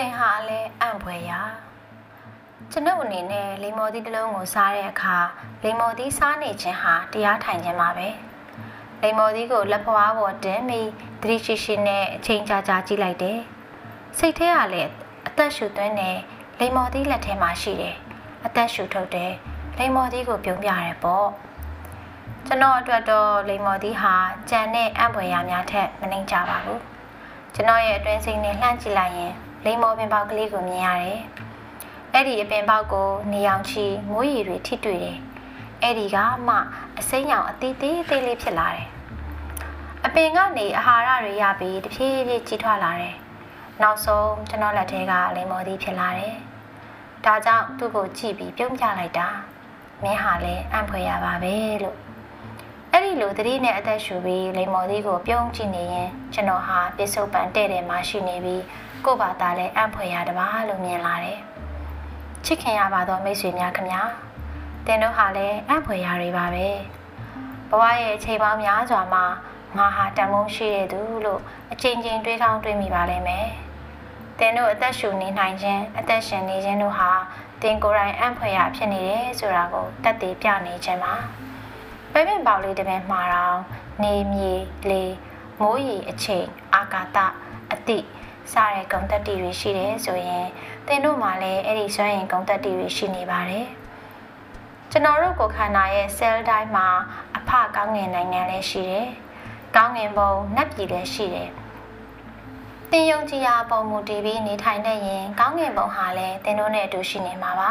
[0.00, 1.40] သင်ဟာလည်းအံ့ဖွယ်ရာ
[2.72, 5.16] ကျွန်ုပ်အနေနဲ့လိမ္မော်သီးတစ်လုံးကိုစားတဲ့အခါ
[5.62, 8.08] လိမ္မော်သီးစားနေခြင်းဟာတရားထိုင်ခြင်းပါပဲ
[9.02, 10.88] လိမ္မော်သီးကိုလက်ဖွားပေါ်တင်ပြီး
[11.22, 13.38] သတိရှိရှိနဲ့အချိန်ကြာကြာကြည့်လိုက်တယ်
[14.18, 14.90] စိတ်ထဲကလည်း
[15.28, 16.16] အသက်ရှူသွင်းတဲ့
[16.60, 17.96] လိမ္မော်သီးလက်ထဲမှာရှိတယ်
[18.46, 19.32] အသက်ရှူထုတ်တယ်
[19.78, 21.28] လိမ္မော်သီးကိုပြုံးပြရတယ်ပေါ့
[22.46, 24.14] ကျွန်တော်အတွက်တော့လိမ္မော်သီးဟာ
[24.50, 26.80] ကြံတဲ့အံ့ဖွယ်ရာများထက်မနှိမ်ကြပါဘူး
[27.54, 29.32] ကျွန်တော်ရဲ့အတွင်းစိတ်နဲ့လှမ်းကြည့်လိုက်ရင်
[29.64, 31.20] လိမ္မော်ပင်ပေါက်ကလေးကိုမြင်ရတယ်။
[32.14, 35.18] အဲ့ဒီအပင်ပေါက်ကိုနေအောင်ချီမိုးရီတွေထိတွေ့တယ်။
[35.82, 36.16] အဲ့ဒီက
[36.48, 36.56] မှ
[36.98, 38.88] အစိမ်းရောင်အသေးသေးသေးလေးဖြစ်လာတယ်။
[40.06, 43.16] အပင်ကနေအာဟာရတွေရပြီးတဖြည်းဖြည်းကြီးထွားလာတယ်။
[43.82, 46.34] နောက်ဆုံးကျွန်တော်လက်ထဲကလိမ္မော်သီးဖြစ်လာတယ်။
[47.24, 49.28] ဒါကြောင့်သူ့ကိုကြည့်ပြီးပြုံးပြလိုက်တာ။
[50.02, 51.54] မင်းဟာလည်းအံ့ဖွယ်ရပါပဲ
[51.84, 52.09] လို့အဲ့
[53.10, 58.62] ဒီလိုသတိနဲ့အသက်ရှူပြီးလိမ္မော်သီးကိုပြုံးကြည့်နေရင်ကျွန်တော်ဟာပစ္စုပန်တဲ့တယ်မှရှိနေပြီး
[59.04, 61.38] ကို့ဘာသာလည်းအံ့ဖွယ်ရတပါလို့မြင်လာတယ်။
[62.44, 64.02] ချစ်ခင်ရပါတော့မိတ်ဆွေများခင်ဗျာ။
[64.86, 66.68] တင်တို့ဟာလည်းအံ့ဖွယ်ရတွေပါပဲ။
[67.70, 69.24] ဘဝရဲ့အချိန်ပေါင်းများစွာမှာ
[69.76, 71.40] ငါဟာတန်ဖိုးရှိတဲ့သူလို့
[71.72, 73.46] အချိန်ချင်းတွေးကောင်းတွေးမိပါလိမ့်မယ်။
[74.38, 77.10] တင်တို့အသက်ရှူနေနိုင်ခြင်းအသက်ရှင်နေခြင်းတို့ဟာ
[77.62, 81.14] တင်ကိုယ်တိုင်အံ့ဖွယ်ရဖြစ်နေတယ်ဆိုတာကိုတက်တည်ပြနေခြင်းပါ။
[82.12, 83.58] ပဲပင်ပေါလေးတစ်ပင်မှာတော့
[84.02, 84.52] နေမြေ
[84.90, 85.04] လေ
[85.60, 87.18] မိုးရီအချိန်အာကာသ
[87.72, 87.98] အတိ
[88.52, 90.46] စတဲ့ဂုံတက်တီတွေရှိတယ်ဆိုရင်
[90.86, 93.66] သင်တို့မှာလည်းအဲ့ဒီစွမ်းရင်ဂုံတက်တီတွေရှိနေပါတယ်
[94.90, 96.86] ကျွန်တော်တို့ကိုယ်ခန္ဓာရဲ့ cell တိုင်းမှာ
[97.36, 99.08] အဖကောင်းငင်နိုင်ငံလည်းရှိတယ်
[99.76, 101.50] ကောင်းငင်ဘုံနက်ပြည်လည်းရှိတယ်
[102.90, 107.70] တင်ယုံကြည်ရာပုံမူတည်ပြီးနေထိုင်တဲ့ရင်ကောင်းငင်ဘုံဟာလည်းသင်တို့နဲ့အတူရှိနေမှာပါ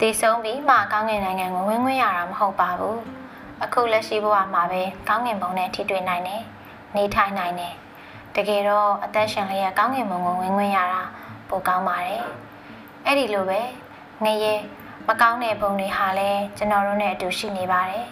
[0.00, 3.00] တည်ဆုံးပြီးမှကောင်းငင်နိုင်ငံကိုဝင်ခွင့်ရတာမဟုတ်ပါဘူး
[3.64, 6.42] အခုလက်ရှိဘဝမှာပဲကောင်းငင်ဘုံနဲ့ထိတွေ့နိုင်တယ်
[6.96, 7.74] နေထိုင်နိုင်တယ်
[8.34, 11.02] တကယ်တော့အသက်ရှင်လျက်ကောင်းကင်ဘုံကိုဝင်ခွင့်ရတာ
[11.48, 12.22] ပိုကောင်းပါတယ်
[13.04, 13.60] အဲ့ဒီလိုပဲ
[14.24, 14.54] ငရဲ
[15.06, 18.04] မကောင်းတဲ့ဘုံတွေဟာလည်းကျွန်တော်တို့နဲ့အတူရှိနေပါတယ်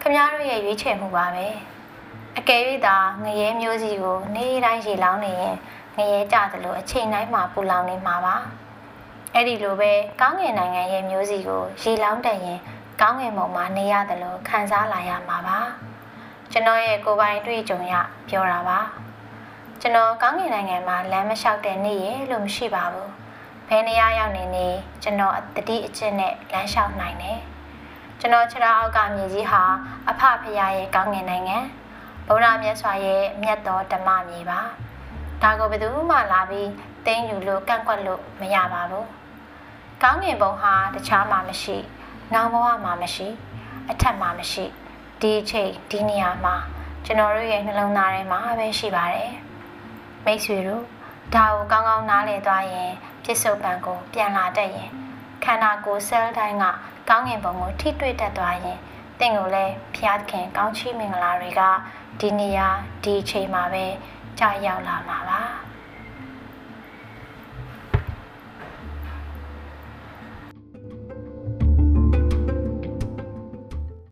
[0.00, 1.46] ခမည်းတော်ရဲ့ရွေးချယ်မှုပါပဲ
[2.38, 5.54] အကယ်၍သာငရဲမျိုးစီကိုနေ့တိုင်းရေလောင်းနေရင်
[5.96, 8.36] ငရဲကြသလိုအချိန်တိုင်းမှာပူလောင်နေမှာပါ
[9.34, 12.58] အဲ့ဒီလိုပဲကောင်းငင်နိုင်ငံရဲ့မျိုးစီကိုရေလောင်းတတ်ရင်
[13.00, 15.58] ကောင်းငင်ဘုံမှာနေရတယ်လို့ခံစားလာရမှာပါ
[16.52, 17.94] ကျွန်တော်ရဲ့ကိုယ်ပိုင်တွေ့ကြုံရ
[18.28, 18.80] ပြောတာပါ
[19.80, 23.10] ကျွန်တော်ကောင်းကင်နိုင်ငံမှာလမ်းမလျှောက်တဲ့နေ့ရလို့မရှိပါဘူး
[23.68, 24.66] ဘယ်နေရာရောက်နေနေ
[25.02, 27.38] ကျွန်တော်တတိအကျင့်နဲ့လမ်းလျှောက်နိုင်တယ်
[28.20, 29.62] ကျွန်တော်ခြေထောက်အောက်ကမြေကြီးဟာ
[30.08, 31.58] အဖဖရာရဲ့ကောင်းကင်နိုင်ငံ
[32.26, 34.60] ဗုဒ္ဓမြတ်စွာရဲ့မြတ်တော်ဓမ္မမြေပါ
[35.42, 36.70] ဒါကိုဘယ်သူမှလာပြီး
[37.06, 39.06] သိမ်းယူလို့ကန့်ကွက်လို့မရပါဘူး
[40.02, 41.78] ကောင်းကင်ဘုံဟာတခြားမှမရှိ
[42.34, 43.28] နောင်ဘဝမှာမရှိ
[43.90, 44.64] အထက်မှာမရှိ
[45.20, 46.54] ဒီအချိန်ဒီနေရာမှာ
[47.04, 49.32] ကျွန်တော်တို့ရဲ့နှလုံးသားထဲမှာပဲရှိပါတယ်
[50.24, 50.84] မိတ်ဆွေတို့
[51.34, 52.90] ဒါကိုကောင်းကောင်းနားလည်သွားရင်
[53.24, 54.90] ပြစ္ဆုတ်ပံကိုပြန်လာတတ်ရင်
[55.44, 56.64] ခန္ဓာကိုယ်ဆဲလ်တိုင်းက
[57.08, 58.78] ကောင်းငင်ပုံကိုထိတွေ့တတ်သွားရင်
[59.20, 61.62] တင့်ကိုလည်းဖျားခင်ကောင်းချီးမင်္ဂလာတွေက
[62.20, 62.68] ဒီနေရာ
[63.04, 63.84] ဒီအချိန်မှာပဲ
[64.38, 65.59] ကြာရောက်လာမှာပါ